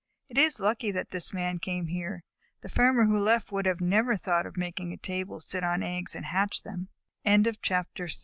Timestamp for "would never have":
3.51-4.21